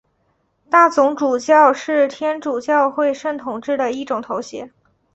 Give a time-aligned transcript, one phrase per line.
[0.67, 4.73] 大总主教是天主教会圣统制的一种头衔。